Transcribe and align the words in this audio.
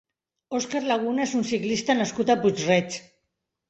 Óscar 0.59 0.81
Laguna 0.87 1.25
és 1.27 1.37
un 1.43 1.47
ciclista 1.53 1.99
nascut 2.03 2.35
a 2.35 2.41
Puig-reig. 2.43 3.03